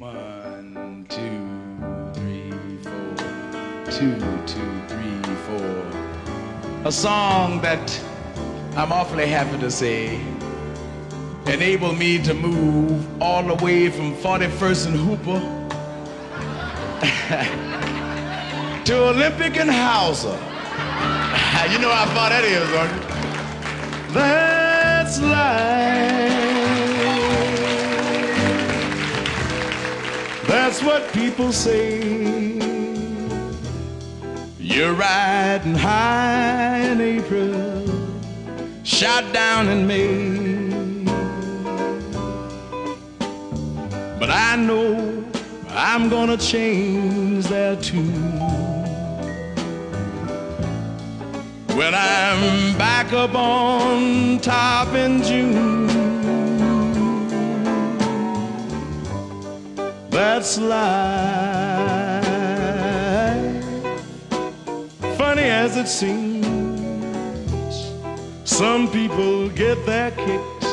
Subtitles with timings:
[0.00, 1.20] One, two,
[2.14, 2.50] three,
[2.82, 3.14] four.
[3.92, 5.86] Two, two, three, four.
[6.84, 8.02] A song that
[8.76, 10.20] I'm awfully happy to say
[11.46, 15.38] enabled me to move all the way from 41st and Hooper
[18.86, 20.26] to Olympic and Hauser.
[21.72, 24.12] you know how far that is, aren't you?
[24.12, 26.33] That's life.
[30.74, 32.02] That's what people say.
[34.58, 37.86] You're riding high in April,
[38.82, 41.04] shot down in May.
[44.18, 45.24] But I know
[45.68, 48.10] I'm gonna change that too.
[51.76, 55.93] When I'm back up on top in June.
[60.14, 62.24] That's life.
[65.18, 67.74] Funny as it seems,
[68.44, 70.66] some people get their kicks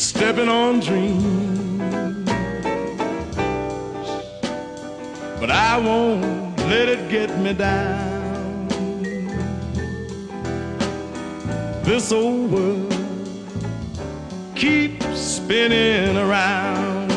[0.00, 1.80] stepping on dreams.
[5.40, 8.68] But I won't let it get me down.
[11.82, 12.94] This old world
[14.54, 17.07] keeps spinning around.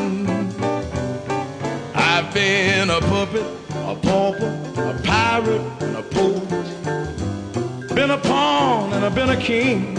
[2.34, 7.94] Been a puppet, a pauper, a pirate, and a poet.
[7.94, 9.96] Been a pawn and I've been a king.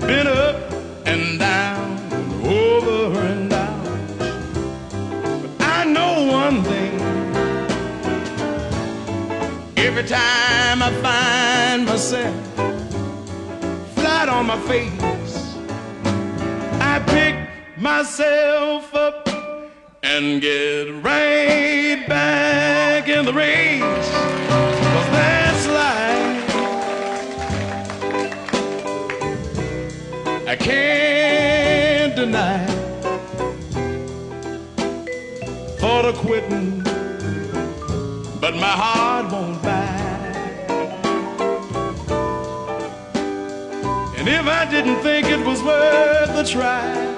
[0.00, 0.56] Been up
[1.06, 3.84] and down, and over and out.
[4.18, 7.00] But I know one thing.
[9.78, 12.34] Every time I find myself
[13.94, 15.56] flat on my face,
[16.78, 17.36] I pick
[17.78, 19.21] myself up
[20.14, 24.10] and get right back in the race.
[24.92, 26.56] Cause that's life.
[30.46, 32.66] I can't deny
[35.80, 36.82] thought of quitting,
[38.38, 39.88] but my heart won't buy.
[44.18, 47.11] And if I didn't think it was worth a try,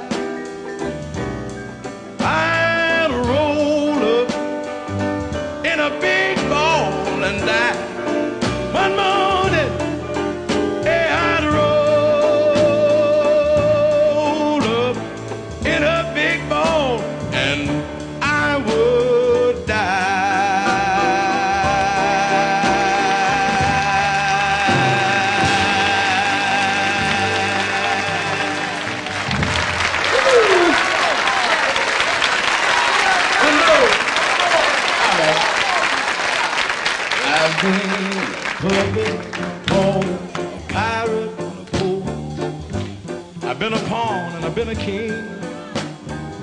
[44.65, 45.11] been a king.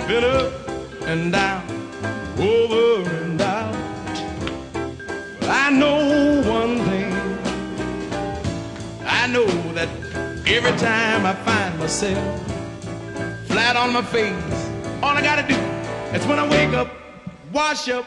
[0.07, 0.53] Been up
[1.07, 1.63] and down,
[2.37, 3.75] over and out.
[5.43, 7.13] I know one thing.
[9.05, 9.89] I know that
[10.47, 12.23] every time I find myself
[13.47, 14.69] flat on my face,
[15.01, 15.59] all I gotta do
[16.15, 16.89] is when I wake up,
[17.51, 18.05] wash up,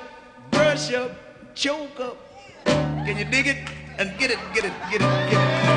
[0.51, 1.11] brush up,
[1.55, 2.17] choke up.
[2.65, 3.59] Can you dig it?
[3.99, 5.74] And get it, get it, get it, get it.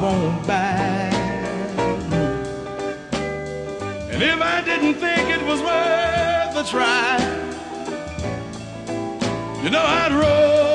[0.00, 1.12] Won't bite.
[4.12, 7.18] And if I didn't think it was worth a try,
[9.62, 10.65] you know I'd roll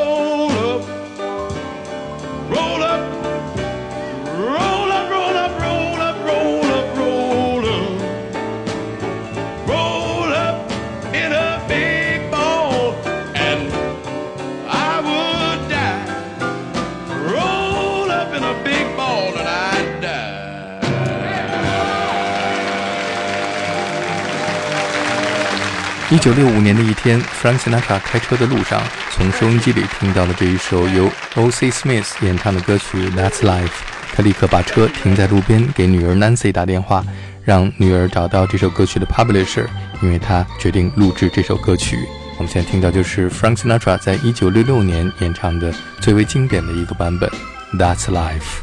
[26.12, 31.72] 一九六五年的一天，Frank Sinatra 开车的路上，从收音机里听到了这一首由 O.C.
[31.72, 33.68] Smith 演唱的歌曲《That's Life》。
[34.13, 37.02] 他立刻把车停在路边，给女儿 Nancy 打电话，
[37.46, 39.66] 让女儿找到这首歌曲的 publisher，
[40.02, 42.06] 因为他决定录制这首歌曲。
[42.38, 47.30] 我们现在听到就是 Frank Sinatra 在一九六六年演唱的最为经典的一个版本，
[47.80, 48.60] 《That's Life》。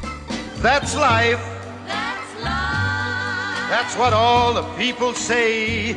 [0.63, 1.39] That's life.
[1.89, 3.71] That's life.
[3.71, 5.97] That's what all the people say.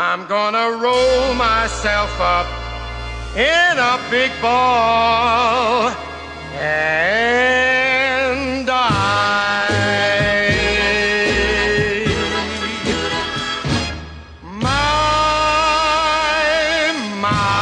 [0.00, 2.46] I'm gonna roll myself up
[3.34, 5.90] in a big ball
[6.54, 7.14] and
[8.64, 9.66] die.
[14.54, 14.70] My,
[17.20, 17.58] my.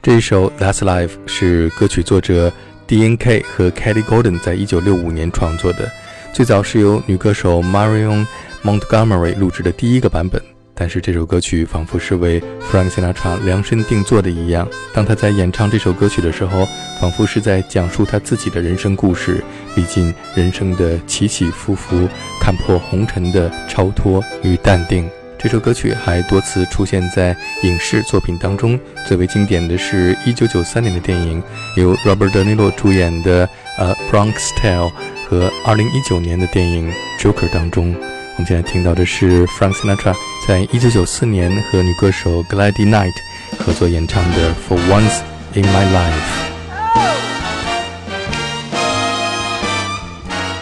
[0.00, 2.52] 这一首《That's Life》是歌曲作者
[2.86, 5.90] D.N.K 和 Kelly Golden 在1965年创作的，
[6.38, 8.24] 最早是由女歌手 Marion
[8.62, 10.40] Montgomery 录制的第一个版本。
[10.72, 12.40] 但是这首歌曲仿佛是为
[12.70, 14.68] Frank Sinatra 量身定做的一样。
[14.94, 16.64] 当他在演唱这首歌曲的时候，
[17.00, 19.42] 仿佛是在讲述他自己的人生故事，
[19.74, 22.08] 历尽人生的起起伏伏，
[22.40, 25.10] 看破红尘的超脱与淡定。
[25.36, 31.42] 这首歌曲还多次出现在影视作品当中，最为经典的是1993年的电影，
[31.76, 33.44] 由 Robert De Niro 主演的
[33.76, 34.88] 《呃 Bronx Tale》
[35.29, 37.95] 和2019年的电影《Joker》当中。
[38.35, 40.15] 我们现在听到的是 Frank Sinatra
[40.47, 43.13] 在1994年和女歌手 Gladys Knight
[43.59, 45.21] 合作演唱的《For Once
[45.53, 46.49] in My Life》。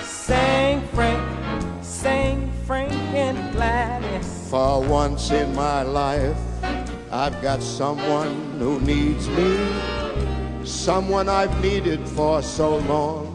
[0.06, 1.22] Sang Frank,
[1.82, 4.50] sang Frank and Gladys.
[4.50, 6.36] For once in my life,
[7.10, 9.58] I've got someone who needs me,
[10.66, 13.35] someone I've needed for so long.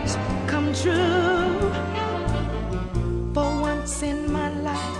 [0.81, 1.71] true.
[3.33, 4.97] For once in my life,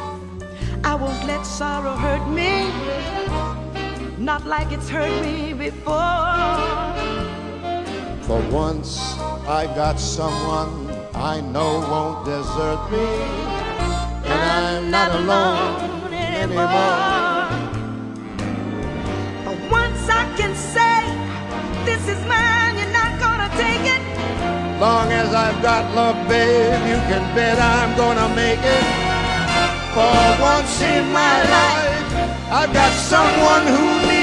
[0.84, 2.70] I won't let sorrow hurt me,
[4.18, 6.38] not like it's hurt me before.
[8.28, 9.00] For once,
[9.48, 13.08] I got someone I know won't desert me,
[14.30, 17.50] and I'm not alone anymore.
[19.46, 20.98] For once I can say,
[21.86, 24.01] this is mine, you're not gonna take it.
[24.82, 28.86] Long as I've got love, babe, you can bet I'm gonna make it.
[29.94, 34.21] For once in my life, I've got someone who needs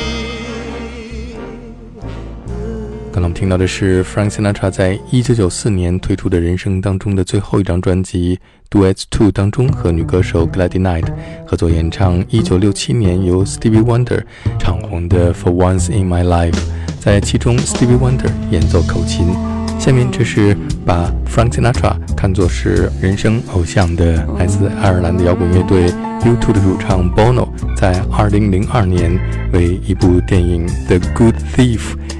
[3.12, 8.38] 刚刚我们听到的是 Frank Sinatra 在1994年推出的人生当中的最后一张专辑
[8.78, 11.08] 《Duets Two》当中和女歌手 Gladys Knight
[11.48, 14.22] 合作演唱1967年由 Stevie Wonder
[14.60, 16.52] 唱红的《For Once in My Life》，
[17.00, 19.55] 在其中 Stevie Wonder 演奏口琴。
[19.85, 29.19] 下面这是把 Frank Sinatra 看作是人生偶像的来自爱尔兰的摇滚乐队 U2 的主唱 Bono 在2002年
[29.53, 31.79] 为一部电影《The Good Thief》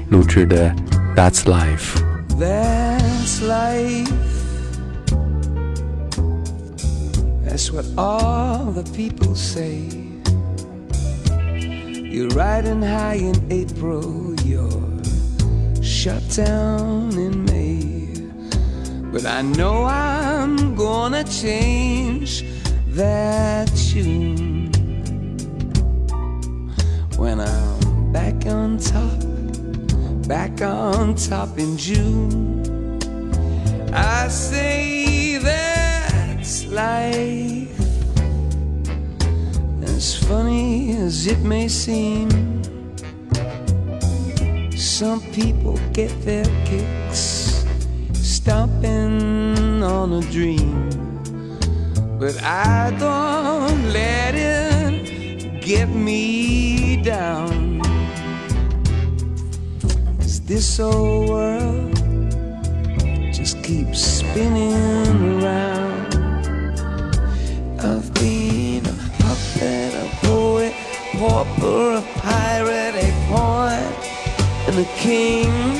[0.09, 0.69] 录制的《
[1.15, 1.99] That's Life》。
[2.41, 4.09] That's life.
[7.43, 9.87] That's what all the people say.
[12.11, 15.03] You're riding high in April, you're
[15.83, 17.54] shut down in May.
[19.16, 22.44] But I know I'm gonna change
[22.88, 24.70] that tune
[27.16, 29.18] when I'm back on top
[30.28, 32.62] back on top in June.
[33.94, 37.80] I say that's life.
[39.82, 42.28] As funny as it may seem,
[44.76, 47.05] some people get their kicks
[48.46, 50.88] stomping on a dream.
[52.16, 57.82] But I don't let it get me down.
[60.46, 61.96] this old world
[63.34, 66.14] just keeps spinning around.
[67.80, 73.92] I've been a puppet, a poet, a pauper, a pirate, a pawn,
[74.68, 75.75] and a king.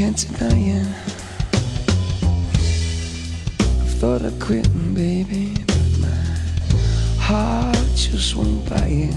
[0.00, 0.86] Can't deny it.
[3.82, 6.22] I've thought of quitting, baby, but my
[7.18, 9.14] heart just won't buy it.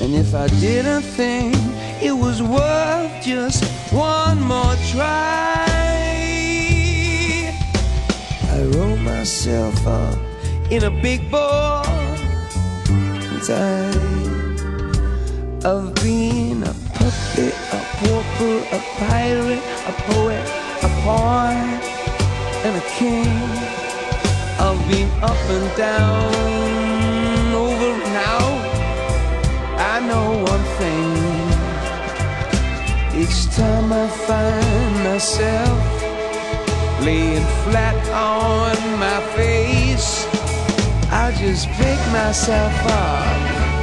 [0.00, 1.56] And if I didn't think
[2.00, 5.66] it was worth just one more try,
[8.56, 10.16] I roll myself up
[10.70, 11.84] in a big ball
[13.48, 13.90] die.
[15.64, 17.54] I've been a puppet,
[18.38, 20.46] a pirate, a poet,
[20.82, 21.56] a pawn,
[22.64, 23.26] and a king.
[24.58, 28.60] I've been up and down, over and out.
[29.78, 31.16] I know one thing.
[33.22, 36.02] Each time I find myself
[37.02, 40.26] laying flat on my face,
[41.10, 43.75] I just pick myself up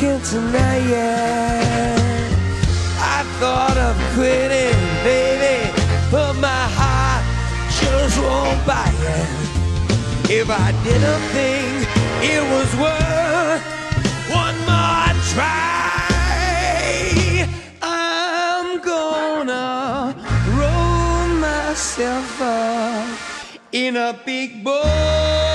[0.00, 1.98] can't deny it.
[3.00, 5.72] I thought of quitting, baby,
[6.08, 7.24] but my heart
[7.80, 10.30] just won't buy it.
[10.30, 11.88] If I didn't think
[12.22, 13.64] it was worth
[14.30, 15.88] one more try,
[17.82, 20.14] I'm gonna
[20.60, 23.18] roll myself up
[23.72, 25.47] in a big ball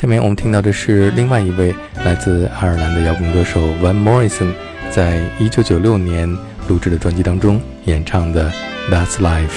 [0.00, 4.52] 下面我们听到的是另外一位来自爱尔兰的摇滚歌手 Van Morrison
[4.90, 6.28] 在1996年
[6.68, 8.50] 录制的专辑当中演唱的《
[8.90, 9.48] That's Life》。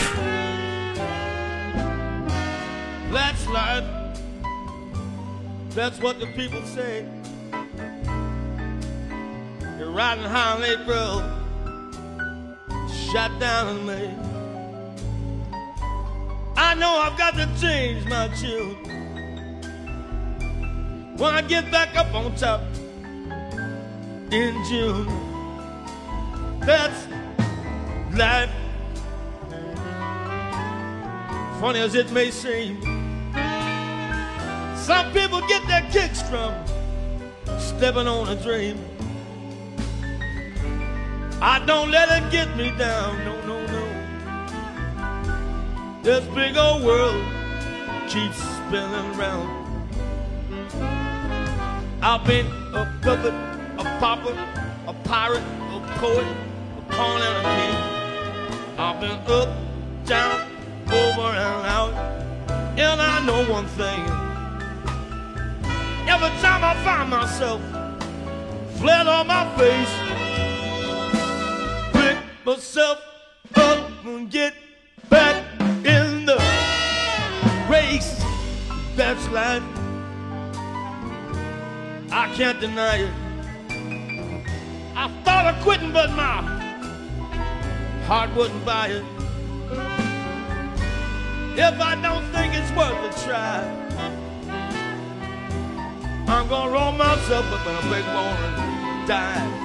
[3.12, 3.84] That's life.
[5.76, 7.06] That's what the people say.
[9.80, 11.24] You're riding high on April,
[13.12, 14.30] shot down in May.
[16.58, 18.76] I know I've got to change my tune.
[21.17, 22.61] When I get back up on top
[24.33, 25.07] in June,
[26.59, 27.07] that's
[28.13, 28.51] life.
[31.61, 32.83] Funny as it may seem,
[34.77, 36.53] some people get their kicks from
[37.61, 38.77] stepping on a dream.
[41.41, 43.85] I don't let it get me down, no, no, no.
[46.03, 47.25] This big old world
[48.09, 49.64] keeps spinning round.
[52.07, 52.45] I've been
[52.75, 53.33] a puppet,
[53.79, 54.37] a pauper,
[54.87, 55.43] a pirate,
[55.73, 56.27] a poet,
[56.77, 58.79] a pawn and a king.
[58.79, 59.49] I've been up,
[60.05, 60.43] down,
[60.89, 61.95] over and out,
[62.79, 64.01] and I know one thing.
[66.07, 67.63] Every time I find myself
[68.77, 69.95] flat on my face,
[71.95, 72.99] pick myself
[73.55, 74.53] up and get
[75.09, 75.43] back
[75.87, 76.37] in the
[77.71, 78.23] race.
[78.95, 79.84] That's life.
[82.17, 83.13] I can't deny it.
[84.95, 86.43] I thought of quitting, but my
[88.07, 89.05] heart wouldn't buy it.
[91.59, 93.65] If I don't think it's worth a try,
[96.29, 99.64] I'm gonna roll myself up in a big bone and die.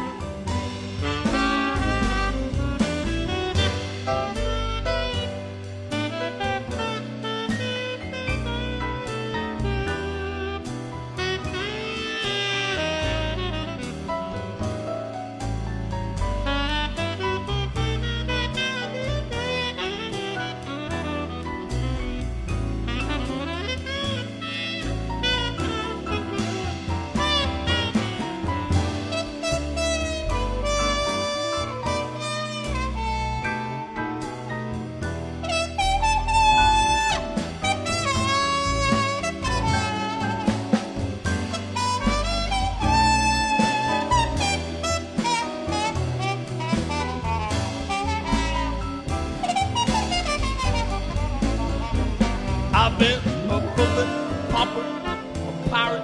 [55.69, 56.01] Pirate,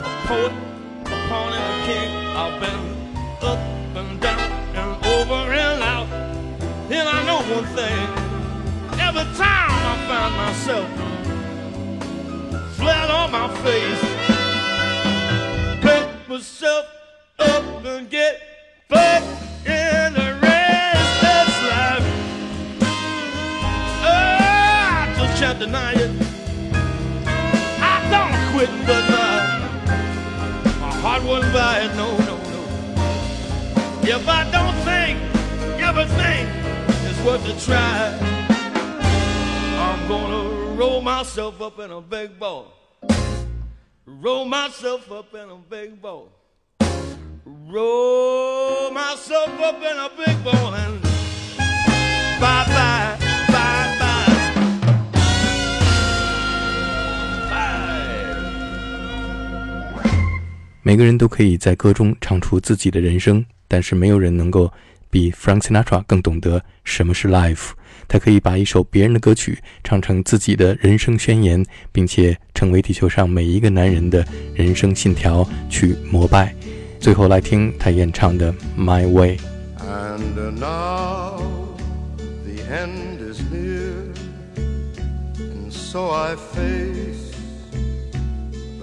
[0.00, 0.52] a poet,
[1.04, 2.10] a pawn and a king.
[2.36, 2.82] I've been
[3.40, 3.60] up
[3.96, 6.08] and down and over and out.
[6.90, 8.08] And I know one thing.
[8.98, 10.88] Every time I find myself
[12.76, 14.02] flat on my face,
[15.82, 16.86] pick myself
[17.38, 18.40] up and get
[18.88, 19.22] back
[19.64, 21.20] in the race.
[21.22, 22.06] That's life.
[24.02, 26.25] Oh, I just can't deny it.
[28.56, 29.36] Quit, but my,
[30.80, 31.94] my heart wouldn't buy it.
[31.94, 32.60] No, no, no.
[34.00, 35.18] If I don't think
[35.78, 36.46] everything
[37.04, 38.16] is worth a try,
[39.76, 42.72] I'm gonna roll myself up in a big ball.
[44.06, 46.32] Roll myself up in a big ball.
[47.44, 51.02] Roll myself up in a big ball and
[52.40, 52.85] bye, bye
[60.86, 64.72] 每个人都可以在歌中唱出自己的人生，但是没有人能够
[65.10, 67.70] 比 Frank Sinatra 更懂得什么是 life。
[68.06, 76.54] 他可以把一首别人的歌曲唱成自己的人生宣言，并且成为地球上每一个男人的人生信条，去膜拜。
[77.00, 79.38] 最后来听他演唱的《My Way》。
[79.80, 81.42] And now
[82.44, 84.14] the end is near,
[85.68, 87.25] so I face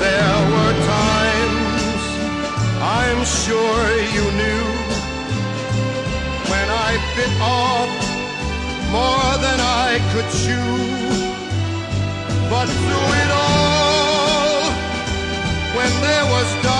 [0.00, 2.02] there were times
[2.80, 3.82] I'm sure
[4.16, 4.66] you knew
[6.50, 7.92] when I bit off
[8.96, 10.72] more than I could chew.
[12.52, 14.62] But through it all,
[15.76, 16.79] when there was doubt,